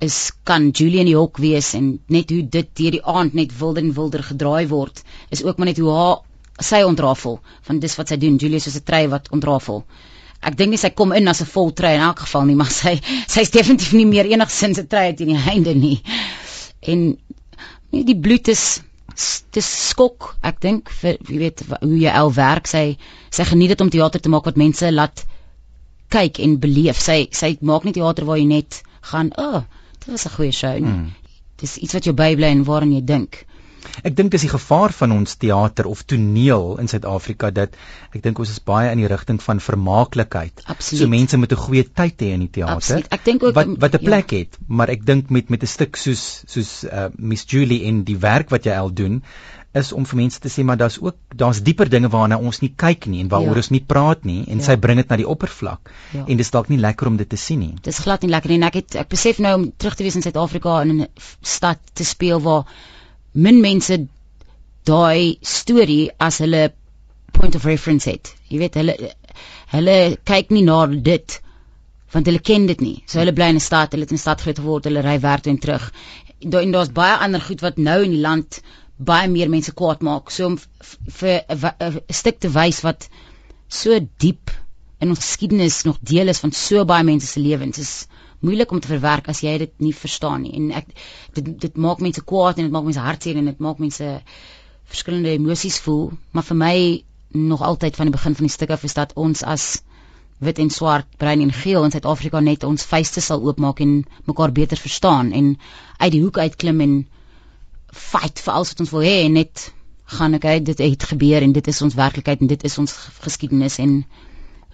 is 0.00 0.32
kan 0.44 0.70
Julie 0.70 1.00
in 1.00 1.10
die 1.10 1.18
hok 1.18 1.38
wees 1.38 1.74
en 1.74 1.98
net 2.08 2.30
hoe 2.30 2.42
dit 2.42 2.70
deur 2.80 2.90
die 2.90 3.04
aand 3.04 3.34
net 3.34 3.58
wilder 3.58 3.82
en 3.82 3.94
wilder 3.98 4.22
gedraai 4.22 4.66
word 4.68 5.02
is 5.30 5.44
ook 5.44 5.58
maar 5.58 5.70
net 5.70 5.78
hoe 5.78 5.90
haar 5.90 6.16
sy 6.62 6.82
ontrafel 6.86 7.40
van 7.66 7.78
dis 7.82 7.96
wat 7.98 8.10
sy 8.12 8.18
doen 8.20 8.36
Julius 8.38 8.66
is 8.70 8.76
'n 8.76 8.84
trei 8.84 9.08
wat 9.08 9.30
ontrafel. 9.30 9.84
Ek 10.42 10.56
dink 10.56 10.70
nie 10.70 10.78
sy 10.78 10.90
kom 10.90 11.12
in 11.12 11.28
as 11.28 11.40
'n 11.40 11.46
vol 11.46 11.72
trei 11.72 11.94
in 11.94 12.00
elk 12.00 12.20
geval 12.20 12.44
nie 12.44 12.54
maar 12.60 12.70
sy 12.70 13.00
sy's 13.26 13.50
definitief 13.50 13.92
nie 13.92 14.06
meer 14.06 14.26
enigsins 14.26 14.78
'n 14.78 14.86
trei 14.86 15.14
teen 15.14 15.34
die 15.34 15.50
einde 15.52 15.74
nie. 15.74 16.02
En 16.80 17.16
nee 17.90 18.04
die 18.04 18.18
bloed 18.18 18.48
is 18.48 18.82
dis 19.52 19.90
skok 19.90 20.36
ek 20.42 20.60
dink 20.60 20.90
vir 20.90 21.18
jy 21.28 21.38
weet 21.38 21.62
hoe 21.80 21.98
jy 21.98 22.10
al 22.10 22.32
werk 22.34 22.66
sy 22.66 22.96
sy 23.30 23.44
geniet 23.44 23.74
dit 23.74 23.80
om 23.80 23.90
teater 23.90 24.20
te 24.20 24.28
maak 24.28 24.44
wat 24.44 24.56
mense 24.56 24.90
laat 24.90 25.24
kyk 26.10 26.38
en 26.38 26.58
beleef. 26.60 27.00
Sy 27.00 27.28
sy 27.30 27.56
maak 27.60 27.84
nie 27.84 27.92
teater 27.92 28.24
waar 28.24 28.38
jy 28.38 28.46
net 28.46 28.82
gaan 29.02 29.32
o 29.38 29.42
oh, 29.42 29.62
dit 30.00 30.10
was 30.12 30.26
'n 30.26 30.36
goeie 30.36 30.52
show. 30.52 30.74
Nie 30.78 30.90
hmm. 30.90 31.12
dis 31.56 31.76
iets 31.76 31.94
wat 31.94 32.04
jou 32.04 32.14
bybly 32.14 32.46
en 32.46 32.64
waaraan 32.64 32.92
jy 32.92 33.04
dink 33.04 33.46
Ek 34.02 34.16
dink 34.16 34.32
dis 34.34 34.44
die 34.46 34.52
gevaar 34.52 34.92
van 34.92 35.12
ons 35.12 35.36
teater 35.40 35.88
of 35.90 36.02
toneel 36.02 36.78
in 36.82 36.88
Suid-Afrika 36.90 37.50
dat 37.54 37.76
ek 38.14 38.22
dink 38.22 38.38
ons 38.38 38.50
is 38.50 38.60
baie 38.60 38.92
in 38.92 39.02
die 39.02 39.10
rigting 39.10 39.40
van 39.42 39.60
vermaaklikheid. 39.60 40.64
Absoluut. 40.66 41.02
So 41.02 41.08
mense 41.08 41.40
moet 41.40 41.52
'n 41.52 41.64
goeie 41.66 41.84
tyd 41.84 42.20
hê 42.20 42.32
in 42.34 42.46
die 42.46 42.52
teater. 42.60 42.76
Absoluut. 42.76 43.10
Ek 43.10 43.24
dink 43.24 43.42
ook 43.42 43.54
wat 43.54 43.74
wat 43.78 43.94
'n 43.94 44.02
ja. 44.02 44.08
plek 44.10 44.30
ja. 44.30 44.38
het, 44.38 44.58
maar 44.66 44.88
ek 44.88 45.04
dink 45.06 45.30
met 45.30 45.50
met 45.50 45.62
'n 45.62 45.66
stuk 45.66 45.96
soos 45.96 46.44
soos 46.46 46.84
uh, 46.84 47.08
Miss 47.16 47.44
Julie 47.46 47.84
en 47.84 48.04
die 48.04 48.18
werk 48.18 48.50
wat 48.50 48.64
jy 48.64 48.74
al 48.74 48.92
doen 48.92 49.22
is 49.74 49.90
om 49.92 50.06
vir 50.06 50.20
mense 50.22 50.38
te 50.42 50.50
sê 50.52 50.62
maar 50.66 50.78
daar's 50.78 51.00
ook 51.02 51.16
daar's 51.34 51.60
dieper 51.66 51.90
dinge 51.90 52.08
waarna 52.12 52.38
ons 52.38 52.60
nie 52.62 52.70
kyk 52.84 53.08
nie 53.10 53.20
en 53.24 53.30
waaroor 53.32 53.58
ja. 53.58 53.64
ons 53.64 53.70
nie 53.74 53.82
praat 53.82 54.24
nie 54.24 54.44
en 54.46 54.62
ja. 54.62 54.66
sy 54.68 54.76
bring 54.80 55.00
dit 55.02 55.10
na 55.10 55.18
die 55.18 55.28
oppervlak. 55.28 55.90
Ja. 56.14 56.24
En 56.28 56.40
dis 56.40 56.52
dalk 56.54 56.70
nie 56.70 56.78
lekker 56.78 57.10
om 57.10 57.18
dit 57.20 57.28
te 57.28 57.40
sien 57.40 57.62
nie. 57.64 57.74
Dis 57.82 57.98
glad 58.06 58.22
nie 58.22 58.30
lekker 58.30 58.54
nie. 58.54 58.60
Ek 58.70 58.78
het 58.80 58.98
ek 59.02 59.10
besef 59.14 59.42
nou 59.42 59.54
om 59.58 59.68
terug 59.76 59.98
te 59.98 60.06
wees 60.06 60.18
in 60.20 60.26
Suid-Afrika 60.26 60.80
in 60.86 61.00
'n 61.00 61.08
stad 61.42 61.82
te 61.92 62.06
speel 62.06 62.40
waar 62.40 62.70
min 63.34 63.60
mense 63.60 63.98
daai 64.86 65.38
storie 65.42 66.10
as 66.20 66.38
hulle 66.44 66.68
point 67.32 67.54
of 67.54 67.64
reference 67.66 68.06
het. 68.10 68.30
Jy 68.48 68.60
weet 68.62 68.78
hulle 68.78 68.94
hulle 69.74 69.96
kyk 70.28 70.52
nie 70.54 70.62
na 70.66 70.84
dit 70.86 71.40
want 72.14 72.28
hulle 72.30 72.42
ken 72.46 72.68
dit 72.70 72.80
nie. 72.80 72.96
So 73.10 73.18
hulle 73.18 73.34
bly 73.34 73.48
in 73.50 73.58
'n 73.58 73.64
stad, 73.64 73.92
hulle 73.92 74.06
het 74.06 74.12
in 74.14 74.20
'n 74.20 74.26
stad 74.26 74.40
groot 74.40 74.58
geword, 74.62 74.84
hulle 74.84 75.02
ry 75.02 75.18
werk 75.20 75.42
toe 75.42 75.52
en 75.52 75.58
terug. 75.58 75.90
Daar 76.40 76.70
daar's 76.70 76.92
baie 76.92 77.16
ander 77.18 77.40
goed 77.40 77.60
wat 77.60 77.76
nou 77.76 78.02
in 78.04 78.10
die 78.14 78.20
land 78.22 78.60
baie 78.96 79.28
meer 79.28 79.50
mense 79.50 79.72
kwaad 79.72 80.02
maak. 80.02 80.30
So 80.30 80.46
om 80.46 80.58
vir 81.18 81.42
'n 81.50 82.00
stuk 82.08 82.38
te 82.38 82.48
wys 82.48 82.82
wat 82.82 83.08
so 83.68 83.98
diep 84.18 84.50
in 85.00 85.08
ons 85.08 85.18
geskiedenis 85.18 85.82
nog 85.84 85.98
deel 86.00 86.28
is 86.28 86.38
van 86.38 86.52
so 86.52 86.84
baie 86.84 87.04
mense 87.04 87.26
se 87.26 87.40
lewens 87.40 87.78
is 87.78 88.06
moeilik 88.44 88.72
om 88.72 88.80
te 88.80 88.90
verwerk 88.90 89.30
as 89.32 89.40
jy 89.44 89.56
dit 89.62 89.72
nie 89.84 89.94
verstaan 89.96 90.44
nie. 90.44 90.52
En 90.58 90.70
ek 90.82 90.92
dit 91.38 91.50
dit 91.64 91.80
maak 91.86 92.02
mense 92.04 92.22
kwaad 92.32 92.60
en 92.60 92.68
dit 92.68 92.74
maak 92.74 92.86
mense 92.88 93.06
hartseer 93.06 93.40
en 93.40 93.50
dit 93.50 93.64
maak 93.66 93.80
mense 93.82 94.10
verskillende 94.92 95.32
emosies 95.32 95.80
voel, 95.80 96.12
maar 96.32 96.44
vir 96.44 96.60
my 96.60 96.76
nog 97.34 97.62
altyd 97.66 97.96
van 97.96 98.10
die 98.10 98.14
begin 98.14 98.36
van 98.38 98.46
die 98.46 98.52
stuk 98.52 98.70
af 98.70 98.84
is 98.84 98.94
dat 98.94 99.14
ons 99.18 99.42
as 99.42 99.82
wit 100.44 100.58
en 100.58 100.70
swart, 100.70 101.06
bruin 101.18 101.40
en 101.40 101.52
geel 101.52 101.84
in 101.86 101.94
Suid-Afrika 101.94 102.40
net 102.40 102.66
ons 102.68 102.84
vuiste 102.90 103.22
sal 103.24 103.42
oopmaak 103.42 103.80
en 103.80 104.02
mekaar 104.28 104.52
beter 104.52 104.78
verstaan 104.78 105.32
en 105.32 105.54
uit 105.98 106.12
die 106.12 106.22
hoek 106.22 106.38
uitklim 106.38 106.82
en 106.84 106.94
fight 107.94 108.42
vir 108.44 108.54
alles 108.54 108.74
wat 108.74 108.84
ons 108.84 108.92
wil 108.94 109.06
hê 109.06 109.16
en 109.24 109.38
net 109.38 109.70
gaan 110.18 110.34
ek 110.36 110.44
uit 110.44 110.64
dit 110.66 110.84
het 110.84 111.08
gebeur 111.14 111.42
en 111.46 111.54
dit 111.56 111.72
is 111.72 111.82
ons 111.86 111.96
werklikheid 111.96 112.42
en 112.42 112.50
dit 112.50 112.64
is 112.68 112.78
ons 112.82 112.94
geskiedenis 113.24 113.78
en 113.82 114.02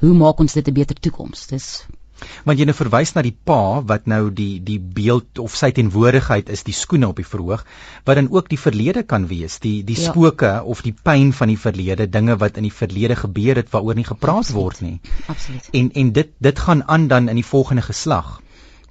hoe 0.00 0.15
maak 0.17 0.41
ons 0.41 0.53
dit 0.53 0.69
'n 0.69 0.75
beter 0.75 0.97
toekoms? 0.97 1.47
Dis 1.47 1.85
Want 2.45 2.61
jy 2.61 2.67
nou 2.69 2.75
verwys 2.77 3.12
na 3.15 3.23
die 3.27 3.35
pa 3.35 3.81
wat 3.87 4.07
nou 4.11 4.31
die 4.35 4.61
die 4.65 4.79
beeld 4.81 5.39
of 5.43 5.57
sy 5.59 5.71
tenwoordigheid 5.77 6.50
is 6.53 6.65
die 6.67 6.75
skoene 6.77 7.09
op 7.11 7.21
die 7.21 7.27
verhoog 7.27 7.65
wat 8.09 8.19
dan 8.19 8.31
ook 8.31 8.50
die 8.53 8.59
verlede 8.61 9.03
kan 9.03 9.27
wees, 9.31 9.59
die 9.65 9.81
die 9.87 9.97
ja. 9.99 10.11
spooke 10.11 10.53
of 10.65 10.83
die 10.87 10.95
pyn 10.95 11.33
van 11.37 11.53
die 11.53 11.59
verlede, 11.61 12.09
dinge 12.11 12.37
wat 12.41 12.61
in 12.61 12.69
die 12.69 12.75
verlede 12.75 13.17
gebeur 13.17 13.61
het 13.62 13.73
waaroor 13.73 13.99
nie 13.99 14.07
gepraat 14.09 14.50
Absoluut. 14.50 14.62
word 14.62 14.81
nie. 14.87 15.00
Absoluut. 15.27 15.69
En 15.73 15.91
en 16.03 16.12
dit 16.21 16.33
dit 16.39 16.65
gaan 16.67 16.85
aan 16.89 17.09
dan 17.09 17.29
in 17.29 17.41
die 17.41 17.47
volgende 17.47 17.83
geslag. 17.83 18.41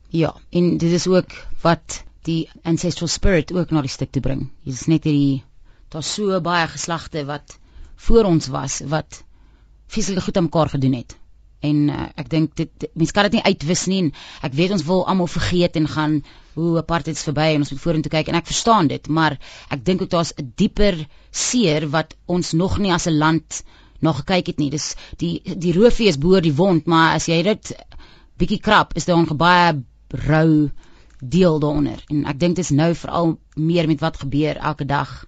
Ja, 0.10 0.34
en 0.50 0.78
dit 0.78 0.92
is 0.92 1.08
ook 1.08 1.36
wat 1.62 2.04
die 2.26 2.50
ancestral 2.64 3.08
spirit 3.08 3.54
ook 3.54 3.72
na 3.72 3.82
die 3.86 3.94
stuk 3.94 4.12
toe 4.12 4.22
bring. 4.22 4.50
Dit 4.66 4.74
is 4.74 4.88
net 4.88 5.06
hierdie 5.06 5.44
daar's 5.90 6.14
so 6.14 6.42
baie 6.42 6.68
geslagte 6.68 7.26
wat 7.26 7.58
voor 8.08 8.30
ons 8.30 8.48
was 8.48 8.82
wat 8.90 9.24
fisiese 9.88 10.22
goed 10.22 10.38
aan 10.38 10.50
mekaar 10.50 10.70
gedoen 10.70 10.94
het 10.94 11.19
En 11.60 11.90
uh, 11.90 12.06
ek 12.16 12.30
dink 12.32 12.56
dit 12.56 12.86
mense 12.94 13.16
kan 13.16 13.28
dit 13.28 13.40
nie 13.40 13.44
uitwis 13.44 13.86
nie. 13.92 14.04
Ek 14.46 14.54
weet 14.56 14.72
ons 14.72 14.86
wil 14.88 15.04
almal 15.12 15.28
vergeet 15.28 15.76
en 15.76 15.88
gaan 15.88 16.22
hoe 16.56 16.78
apartheid 16.80 17.18
is 17.18 17.26
verby 17.28 17.50
en 17.54 17.66
ons 17.66 17.72
moet 17.74 17.82
vorentoe 17.82 18.12
kyk 18.12 18.32
en 18.32 18.40
ek 18.40 18.48
verstaan 18.48 18.88
dit, 18.92 19.08
maar 19.08 19.38
ek 19.72 19.84
dink 19.86 20.02
ook 20.02 20.12
daar's 20.12 20.34
'n 20.38 20.54
dieper 20.56 20.96
seer 21.32 21.88
wat 21.90 22.16
ons 22.26 22.54
nog 22.54 22.80
nie 22.80 22.94
as 22.96 23.08
'n 23.08 23.18
land 23.18 23.64
nog 24.00 24.24
gekyk 24.24 24.48
het 24.48 24.60
nie. 24.60 24.70
Dis 24.70 24.96
die 25.18 25.42
die 25.44 25.74
roofvee 25.74 26.08
is 26.08 26.18
boor 26.18 26.42
die 26.42 26.56
wond, 26.56 26.86
maar 26.88 27.16
as 27.16 27.28
jy 27.28 27.44
dit 27.44 27.74
bietjie 28.40 28.60
krap, 28.60 28.96
is 28.96 29.06
daar 29.06 29.18
'n 29.18 29.38
baie 29.38 29.84
rou 30.28 30.72
deel 31.20 31.60
daaronder. 31.60 32.04
En 32.08 32.26
ek 32.26 32.40
dink 32.40 32.56
dit 32.56 32.66
is 32.66 32.72
nou 32.72 32.96
veral 32.96 33.38
meer 33.56 33.88
met 33.88 34.00
wat 34.00 34.18
gebeur 34.18 34.56
elke 34.58 34.86
dag 34.86 35.26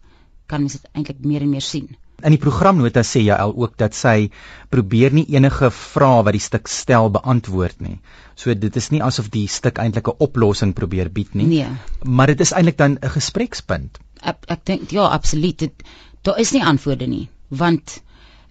kan 0.48 0.60
mens 0.60 0.74
dit 0.74 0.90
eintlik 0.94 1.20
meer 1.24 1.42
en 1.42 1.50
meer 1.50 1.62
sien. 1.62 1.96
In 2.24 2.36
die 2.36 2.42
programnota 2.42 3.04
sê 3.08 3.24
jy 3.26 3.36
al 3.36 3.54
ook 3.58 3.78
dat 3.82 3.96
sy 3.98 4.30
probeer 4.74 5.14
nie 5.14 5.26
enige 5.36 5.72
vrae 5.72 6.24
wat 6.28 6.36
die 6.38 6.44
stuk 6.44 6.70
stel 6.72 7.10
beantwoord 7.10 7.82
nie. 7.82 7.98
So 8.36 8.54
dit 8.54 8.76
is 8.76 8.90
nie 8.94 9.02
asof 9.02 9.30
die 9.34 9.48
stuk 9.48 9.82
eintlik 9.84 10.08
'n 10.08 10.24
oplossing 10.28 10.74
probeer 10.74 11.10
bied 11.10 11.34
nie. 11.36 11.48
Nee. 11.48 11.68
Maar 12.04 12.28
dit 12.28 12.42
is 12.42 12.52
eintlik 12.52 12.78
dan 12.78 12.98
'n 13.02 13.14
gesprekspunt. 13.18 14.00
Ek 14.22 14.38
ek 14.48 14.66
dink 14.66 14.92
ja, 14.92 15.06
absoluut. 15.06 15.58
Dit 15.58 15.84
daar 16.22 16.40
is 16.40 16.52
nie 16.52 16.64
antwoorde 16.64 17.08
nie, 17.08 17.30
want 17.48 18.02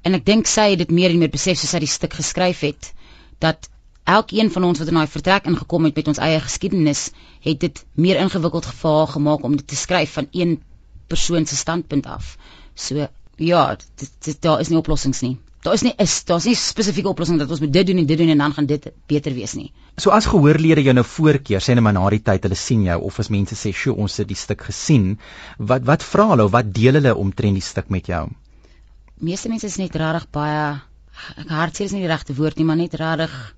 en 0.02 0.14
ek 0.14 0.24
dink 0.24 0.46
sy 0.46 0.70
het 0.70 0.78
dit 0.78 0.90
meer 0.90 1.10
en 1.10 1.18
meer 1.18 1.30
besef 1.30 1.58
soos 1.58 1.70
sy 1.70 1.78
die 1.78 1.86
stuk 1.86 2.12
geskryf 2.12 2.60
het 2.60 2.92
dat 3.38 3.68
elkeen 4.04 4.50
van 4.50 4.64
ons 4.64 4.78
wat 4.78 4.88
in 4.88 4.98
daai 4.98 5.06
vertrek 5.06 5.46
ingekom 5.46 5.84
het 5.84 5.96
met 5.96 6.08
ons 6.08 6.18
eie 6.18 6.40
geskiedenis, 6.40 7.10
het 7.40 7.60
dit 7.60 7.84
meer 7.94 8.16
ingewikkeld 8.16 8.66
gevaar 8.66 9.06
gemaak 9.06 9.44
om 9.44 9.56
dit 9.56 9.66
te 9.66 9.76
skryf 9.76 10.12
van 10.12 10.28
een 10.32 10.62
persoon 11.06 11.46
se 11.46 11.56
standpunt 11.56 12.06
af. 12.06 12.36
So 12.74 13.08
ja, 13.40 13.76
dit, 13.76 14.10
dit 14.24 14.42
daar 14.42 14.60
is 14.60 14.68
nie 14.68 14.78
oplossings 14.78 15.22
nie. 15.24 15.36
Daar 15.64 15.76
is 15.76 15.82
nie 15.84 15.92
is 16.00 16.14
daar's 16.24 16.46
nie 16.48 16.54
spesifieke 16.56 17.10
oplossing 17.10 17.38
dat 17.40 17.50
ons 17.52 17.60
moet 17.60 17.72
dit 17.72 17.86
doen 17.90 17.98
en 18.00 18.06
dit 18.08 18.18
doen 18.18 18.32
en 18.32 18.42
dan 18.44 18.54
gaan 18.56 18.66
dit 18.68 18.86
beter 19.12 19.34
wees 19.36 19.54
nie. 19.58 19.72
So 20.00 20.12
as 20.16 20.28
gehoorlede 20.30 20.84
jou 20.86 20.94
nou 20.96 21.04
voorkeer, 21.04 21.60
sê 21.60 21.76
net 21.76 21.84
maar 21.84 21.96
na 21.96 22.06
die 22.14 22.22
tyd 22.24 22.46
hulle 22.48 22.56
sien 22.56 22.86
jou 22.88 22.96
of 23.08 23.18
as 23.20 23.28
mense 23.28 23.56
sê, 23.56 23.72
"Sjoe, 23.72 23.96
ons 23.96 24.16
het 24.16 24.28
die 24.28 24.36
stuk 24.36 24.62
gesien." 24.70 25.18
Wat 25.58 25.84
wat 25.84 26.02
vra 26.02 26.30
hulle 26.30 26.44
of 26.44 26.52
wat 26.52 26.72
deel 26.72 26.94
hulle 27.00 27.14
omtrent 27.14 27.54
die 27.54 27.68
stuk 27.68 27.90
met 27.90 28.06
jou? 28.06 28.28
Meeste 29.20 29.48
mense 29.48 29.66
is 29.66 29.76
net 29.76 29.94
regtig 29.94 30.30
baie 30.30 30.80
ek 31.36 31.48
hartseer 31.48 31.86
is 31.86 31.92
nie 31.92 32.04
die 32.06 32.12
regte 32.12 32.34
woord 32.34 32.56
nie, 32.56 32.64
maar 32.64 32.76
net 32.76 32.94
regtig 32.94 33.54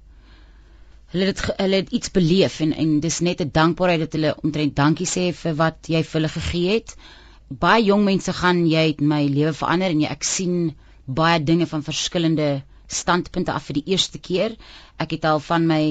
hulle 1.12 1.26
het 1.28 1.42
hulle 1.58 1.76
het 1.82 1.90
iets 1.92 2.10
beleef 2.10 2.60
en 2.64 2.72
en 2.72 3.00
dis 3.00 3.20
net 3.20 3.40
'n 3.40 3.50
dankbaarheid 3.52 4.00
dat 4.00 4.12
hulle 4.12 4.34
omtrent 4.42 4.74
dankie 4.76 5.06
sê 5.06 5.32
vir 5.32 5.54
wat 5.54 5.88
jy 5.88 6.02
vir 6.02 6.20
hulle 6.20 6.28
gegee 6.28 6.70
het. 6.74 6.96
Baie 7.60 7.84
jong 7.84 8.04
mense 8.06 8.32
gaan 8.32 8.64
jy 8.70 8.86
het 8.92 9.00
my 9.00 9.24
lewe 9.28 9.52
verander 9.56 9.92
en 9.92 10.00
jy 10.00 10.10
ek 10.12 10.24
sien 10.24 10.56
baie 11.06 11.40
dinge 11.42 11.66
van 11.66 11.84
verskillende 11.84 12.62
standpunte 12.86 13.52
af 13.52 13.68
vir 13.68 13.80
die 13.80 13.94
eerste 13.94 14.20
keer. 14.22 14.56
Ek 15.02 15.16
het 15.16 15.26
al 15.28 15.40
van 15.42 15.66
my 15.68 15.82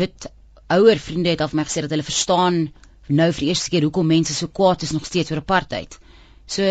wit 0.00 0.28
ouer 0.72 0.98
vriende 0.98 1.34
het 1.34 1.42
al 1.42 1.50
vir 1.52 1.60
my 1.60 1.66
gesê 1.68 1.84
dat 1.84 1.92
hulle 1.94 2.06
verstaan 2.06 2.60
nou 3.08 3.28
vir 3.32 3.44
die 3.44 3.50
eerste 3.52 3.70
keer 3.70 3.86
hoekom 3.86 4.08
mense 4.10 4.34
so 4.34 4.50
kwaad 4.50 4.82
is 4.82 4.94
nog 4.96 5.06
steeds 5.06 5.30
oor 5.30 5.42
apartheid. 5.42 5.98
So 6.46 6.62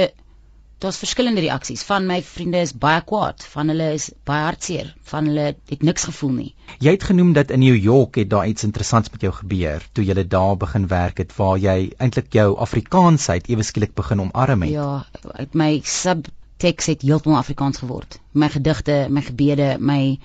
daar's 0.83 0.97
verskillende 0.99 1.41
reaksies. 1.41 1.83
Van 1.87 2.05
my 2.05 2.19
vriende 2.23 2.59
is 2.63 2.73
baie 2.75 3.01
kwaad, 3.07 3.43
van 3.53 3.71
hulle 3.71 3.87
is 3.95 4.09
baie 4.27 4.43
hartseer, 4.43 4.91
van 5.11 5.29
hulle 5.29 5.47
het 5.71 5.83
niks 5.87 6.07
gevoel 6.09 6.33
nie. 6.35 6.51
Jy 6.83 6.95
het 6.97 7.07
genoem 7.09 7.33
dat 7.37 7.51
in 7.55 7.63
New 7.63 7.75
York 7.75 8.19
het 8.19 8.29
daar 8.29 8.47
iets 8.47 8.67
interessants 8.67 9.11
met 9.13 9.23
jou 9.23 9.33
gebeur 9.33 9.83
toe 9.93 10.05
jy 10.05 10.27
daar 10.27 10.57
begin 10.59 10.87
werk 10.91 11.21
het 11.23 11.35
waar 11.37 11.57
jy 11.57 11.91
eintlik 11.97 12.33
jou 12.33 12.57
Afrikaansheid 12.67 13.47
ewe 13.49 13.63
skielik 13.63 13.95
begin 13.95 14.21
omarm 14.27 14.67
het. 14.67 14.71
Ja, 14.75 15.05
my 15.51 15.79
subtext 15.83 16.91
het 16.91 17.01
heeltemal 17.07 17.39
Afrikaans 17.39 17.79
geword. 17.83 18.19
My 18.31 18.49
gedigte, 18.49 19.05
my 19.09 19.21
gebede, 19.21 19.75
my 19.79 20.17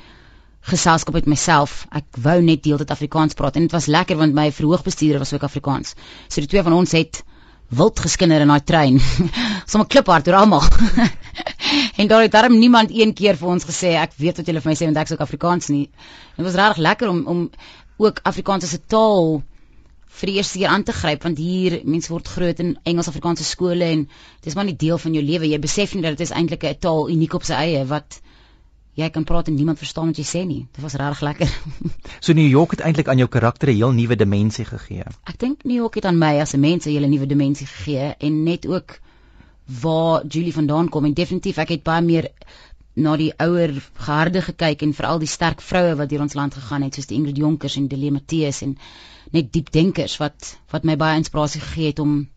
geselskap 0.60 1.14
met 1.14 1.26
myself. 1.30 1.86
Ek 1.94 2.04
wou 2.20 2.40
net 2.42 2.64
deeltyd 2.66 2.90
Afrikaans 2.90 3.38
praat 3.38 3.56
en 3.56 3.68
dit 3.68 3.74
was 3.74 3.86
lekker 3.86 4.18
want 4.18 4.34
my 4.36 4.50
verhoogbestuurder 4.52 5.22
was 5.22 5.32
ook 5.32 5.46
Afrikaans. 5.46 5.94
So 6.28 6.42
die 6.42 6.50
twee 6.50 6.66
van 6.66 6.76
ons 6.76 6.92
het 6.92 7.22
wild 7.70 8.00
geskinder 8.02 8.42
in 8.42 8.50
daai 8.50 8.64
trein. 8.66 8.98
Sommige 9.70 9.92
kliphard 9.94 10.26
oor 10.26 10.34
almal. 10.34 10.64
en 12.00 12.08
daar 12.10 12.24
het 12.24 12.32
darm 12.32 12.56
niemand 12.58 12.90
een 12.90 13.12
keer 13.14 13.36
vir 13.38 13.52
ons 13.52 13.66
gesê 13.68 13.92
ek 14.00 14.16
weet 14.18 14.40
wat 14.40 14.48
julle 14.50 14.62
vir 14.64 14.70
my 14.72 14.74
sê 14.78 14.88
want 14.88 14.98
ek 14.98 15.10
is 15.10 15.14
ook 15.14 15.22
Afrikaans 15.22 15.70
nie. 15.70 15.84
Dit 16.34 16.46
was 16.46 16.58
regtig 16.58 16.80
lekker 16.86 17.12
om 17.12 17.20
om 17.30 17.44
ook 18.02 18.18
Afrikaans 18.26 18.66
as 18.66 18.74
'n 18.74 18.82
taal 18.90 19.42
vir 20.20 20.26
die 20.26 20.36
eerste 20.40 20.58
keer 20.58 20.72
aan 20.74 20.82
te 20.82 20.92
gryp 20.92 21.22
want 21.22 21.38
hier 21.38 21.80
mense 21.84 22.10
word 22.10 22.28
groot 22.28 22.58
in 22.64 22.72
Engels-Afrikaanse 22.82 23.46
skole 23.46 23.84
en 23.84 24.08
dis 24.42 24.56
maar 24.58 24.66
nie 24.66 24.76
deel 24.76 24.98
van 24.98 25.14
jou 25.14 25.22
lewe. 25.24 25.46
Jy 25.46 25.60
besef 25.62 25.94
nie 25.94 26.02
dat 26.02 26.18
dit 26.18 26.26
is 26.26 26.34
eintlik 26.34 26.64
'n 26.64 26.80
taal 26.80 27.10
uniek 27.10 27.34
op 27.34 27.44
sy 27.44 27.54
eie 27.54 27.84
wat 27.86 28.20
jy 28.94 29.08
kan 29.10 29.24
praat 29.24 29.48
en 29.48 29.54
niemand 29.54 29.78
verstaan 29.78 30.10
wat 30.10 30.18
jy 30.18 30.26
sê 30.26 30.42
nie. 30.46 30.66
Dit 30.72 30.82
was 30.82 30.98
regtig 30.98 31.20
lekker. 31.20 31.50
so 32.24 32.32
New 32.32 32.48
York 32.48 32.70
het 32.70 32.80
eintlik 32.80 33.08
aan 33.08 33.22
jou 33.22 33.28
karakter 33.28 33.70
'n 33.70 33.76
heel 33.76 33.92
nuwe 33.92 34.16
dimensie 34.16 34.64
gegee. 34.64 35.04
Ek 35.24 35.38
dink 35.38 35.62
New 35.64 35.76
York 35.76 35.94
het 35.94 36.04
aan 36.04 36.18
my 36.18 36.40
as 36.40 36.54
'n 36.54 36.60
mens 36.60 36.86
'n 36.86 36.90
hele 36.90 37.06
nuwe 37.06 37.26
dimensie 37.26 37.66
gegee 37.66 38.14
en 38.18 38.42
net 38.42 38.66
ook 38.66 38.98
waar 39.80 40.26
Julie 40.26 40.54
vandaan 40.54 40.88
kom 40.88 41.04
en 41.04 41.14
definitief 41.14 41.58
ek 41.62 41.68
het 41.76 41.82
baie 41.86 42.02
meer 42.02 42.30
na 42.94 43.14
die 43.16 43.30
ouer 43.38 43.72
geharde 43.94 44.42
gekyk 44.42 44.82
en 44.82 44.94
veral 44.98 45.22
die 45.22 45.30
sterk 45.30 45.62
vroue 45.62 45.94
wat 46.00 46.10
deur 46.10 46.24
ons 46.24 46.34
land 46.34 46.54
gegaan 46.58 46.82
het 46.82 46.98
soos 46.98 47.06
die 47.06 47.16
Ingrid 47.20 47.38
Jonkers 47.38 47.76
en 47.78 47.86
Delia 47.88 48.10
Matthys 48.10 48.62
en 48.66 48.76
net 49.36 49.52
diep 49.54 49.70
denkers 49.70 50.16
wat 50.18 50.54
wat 50.74 50.84
my 50.84 50.96
baie 51.00 51.20
inspirasie 51.20 51.62
gegee 51.62 51.92
het 51.92 52.02
om 52.02 52.28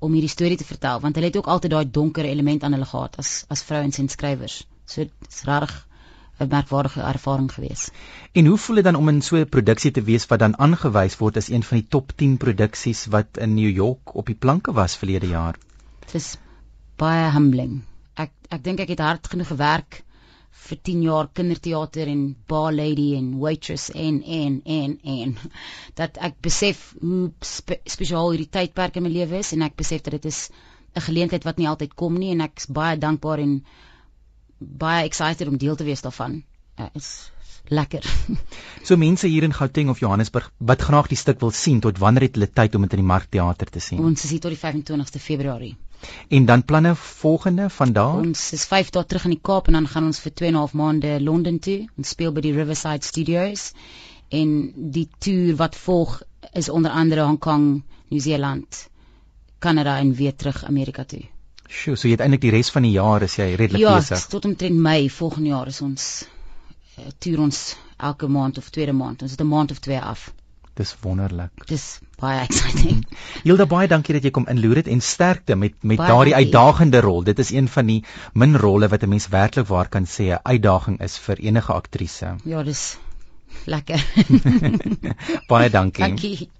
om 0.00 0.12
hierdie 0.16 0.32
storie 0.32 0.56
te 0.56 0.68
vertel 0.68 1.00
want 1.00 1.18
hulle 1.18 1.28
het 1.28 1.36
ook 1.36 1.50
altyd 1.54 1.74
daai 1.74 1.90
donker 1.98 2.24
element 2.24 2.64
aan 2.64 2.76
hulle 2.78 2.88
gehad 2.92 3.18
as 3.18 3.32
as 3.48 3.64
vrouens 3.70 3.98
en 3.98 4.08
skrywers. 4.08 4.64
So 4.86 5.04
dit's 5.04 5.42
regtig 5.48 5.86
'n 6.40 6.48
merkwaardige 6.48 7.00
ervaring 7.00 7.50
gewees. 7.52 7.90
En 8.32 8.46
hoe 8.46 8.58
voel 8.58 8.76
dit 8.76 8.84
dan 8.84 8.94
om 8.94 9.08
in 9.08 9.20
so 9.22 9.36
'n 9.36 9.48
produksie 9.48 9.90
te 9.90 10.02
wees 10.02 10.26
wat 10.26 10.38
dan 10.38 10.58
aangewys 10.58 11.16
word 11.16 11.36
as 11.36 11.48
een 11.48 11.62
van 11.62 11.78
die 11.78 11.88
top 11.88 12.12
10 12.16 12.36
produksies 12.36 13.06
wat 13.06 13.36
in 13.36 13.54
New 13.54 13.70
York 13.70 14.14
op 14.14 14.26
die 14.26 14.34
planke 14.34 14.72
was 14.72 14.96
verlede 14.96 15.28
jaar? 15.28 15.58
Dit 16.06 16.14
is 16.14 16.36
baie 17.00 17.30
humbling. 17.34 17.80
Ek 18.20 18.32
ek 18.50 18.62
dink 18.64 18.80
ek 18.84 18.94
het 18.94 19.02
hard 19.04 19.28
genoeg 19.32 19.52
gewerk 19.54 20.02
vir 20.70 20.78
10 20.88 21.02
jaar 21.06 21.28
kinderteater 21.38 22.10
en 22.10 22.22
bar 22.50 22.72
lady 22.74 23.14
en 23.18 23.30
waitress 23.42 23.88
en 23.94 24.20
en 24.22 24.60
en 24.78 24.96
en 25.14 25.36
dat 26.00 26.18
ek 26.28 26.36
besef 26.46 26.82
hoe 27.00 27.30
spe, 27.46 27.80
spesiaal 27.86 28.34
hierdie 28.34 28.50
tydperk 28.58 28.98
in 29.00 29.06
my 29.06 29.12
lewe 29.14 29.40
is 29.40 29.54
en 29.56 29.64
ek 29.66 29.78
besef 29.80 30.04
dat 30.06 30.18
dit 30.18 30.30
is 30.32 30.50
'n 30.96 31.06
geleentheid 31.06 31.44
wat 31.46 31.58
nie 31.58 31.68
altyd 31.70 31.94
kom 31.94 32.18
nie 32.18 32.32
en 32.34 32.40
ek 32.46 32.62
is 32.62 32.66
baie 32.66 32.98
dankbaar 32.98 33.42
en 33.46 33.60
baie 34.58 35.04
excited 35.06 35.48
om 35.48 35.56
deel 35.56 35.76
te 35.76 35.84
wees 35.84 36.02
daarvan. 36.02 36.42
Uh, 36.78 36.88
is 36.94 37.30
lekker. 37.68 38.04
so 38.86 38.96
mense 38.96 39.28
hier 39.28 39.46
in 39.46 39.54
Gauteng 39.54 39.88
of 39.88 40.00
Johannesburg 40.00 40.50
wat 40.58 40.82
graag 40.82 41.08
die 41.08 41.16
stuk 41.16 41.40
wil 41.40 41.54
sien, 41.54 41.80
tot 41.80 41.98
wanneer 41.98 42.28
het 42.28 42.34
hulle 42.34 42.50
tyd 42.50 42.74
om 42.74 42.82
dit 42.82 42.98
in 42.98 43.04
die 43.04 43.10
Markteater 43.12 43.70
te 43.70 43.80
sien? 43.80 44.02
Ons 44.04 44.24
is 44.24 44.30
hier 44.34 44.40
tot 44.40 44.52
die 44.52 44.60
25ste 44.60 45.22
Februarie. 45.22 45.76
En 46.28 46.44
dan 46.44 46.64
planne 46.64 46.94
volgende 46.94 47.70
van 47.70 47.92
daar? 47.92 48.16
Ons 48.16 48.52
is 48.52 48.64
5 48.64 48.90
dae 48.90 49.04
terug 49.04 49.24
in 49.24 49.34
die 49.36 49.42
Kaap 49.42 49.66
en 49.66 49.72
dan 49.72 49.88
gaan 49.88 50.04
ons 50.04 50.20
vir 50.20 50.32
2 50.34 50.48
en 50.48 50.54
'n 50.54 50.58
half 50.58 50.72
maande 50.72 51.20
Londen 51.20 51.58
toe. 51.58 51.88
Ons 51.96 52.08
speel 52.08 52.32
by 52.32 52.40
die 52.40 52.52
Riverside 52.52 53.06
Studios 53.06 53.72
en 54.28 54.72
die 54.74 55.08
toer 55.18 55.56
wat 55.56 55.76
volg 55.76 56.22
is 56.52 56.68
onder 56.68 56.90
andere 56.90 57.20
Hong 57.20 57.38
Kong, 57.38 57.82
Nieu-Seeland, 58.08 58.88
Kanada 59.58 59.98
en 59.98 60.14
weer 60.14 60.36
terug 60.36 60.64
Amerika 60.64 61.04
toe. 61.04 61.22
Sjoe, 61.68 61.96
so 61.96 62.08
jy 62.08 62.16
het 62.16 62.24
eintlik 62.24 62.40
die 62.40 62.50
res 62.50 62.70
van 62.74 62.82
die 62.82 62.96
jaar 62.96 63.22
is 63.22 63.36
jy 63.38 63.54
redelik 63.54 63.82
ja, 63.82 63.96
besig. 63.96 64.18
Ja, 64.18 64.30
tot 64.32 64.44
omtrent 64.44 64.78
Mei 64.78 65.10
volgende 65.10 65.48
jaar 65.48 65.66
is 65.70 65.80
ons 65.80 66.26
uh, 66.98 67.04
toer 67.18 67.38
ons 67.46 67.76
elke 67.96 68.28
maand 68.28 68.58
of 68.58 68.70
tweede 68.74 68.92
maand. 68.92 69.22
Ons 69.22 69.30
het 69.36 69.40
'n 69.40 69.46
maand 69.46 69.70
of 69.70 69.78
twee 69.78 70.00
af. 70.00 70.32
Dis 70.78 70.94
wonderlik. 71.02 71.66
Dis 71.66 71.98
baie 72.20 72.40
exciting. 72.44 73.02
Hilda 73.46 73.66
baie 73.66 73.88
dankie 73.88 74.14
dat 74.16 74.24
jy 74.24 74.30
kom 74.30 74.46
inloer 74.48 74.82
het 74.82 74.88
en 74.88 75.00
sterkte 75.00 75.56
met 75.56 75.74
met 75.82 75.98
daardie 75.98 76.34
uitdagende 76.34 77.00
rol. 77.00 77.22
Dit 77.26 77.38
is 77.38 77.50
een 77.50 77.68
van 77.68 77.86
die 77.86 78.04
min 78.32 78.56
rolle 78.56 78.88
wat 78.88 79.02
'n 79.02 79.08
mens 79.08 79.28
werklik 79.28 79.66
waar 79.66 79.88
kan 79.88 80.06
sê 80.06 80.30
'n 80.30 80.40
uitdaging 80.42 81.00
is 81.00 81.18
vir 81.18 81.38
enige 81.38 81.72
aktrise. 81.72 82.36
Ja, 82.44 82.62
dis 82.62 82.98
lekker. 83.64 84.04
baie 85.52 85.70
dankie. 85.70 86.04
Dankie. 86.04 86.50